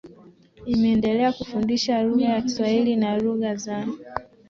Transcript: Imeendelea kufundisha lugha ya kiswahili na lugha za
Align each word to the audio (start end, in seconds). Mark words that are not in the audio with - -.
Imeendelea 0.65 1.31
kufundisha 1.33 2.03
lugha 2.03 2.25
ya 2.29 2.41
kiswahili 2.41 2.95
na 2.95 3.17
lugha 3.19 3.55
za 3.55 3.87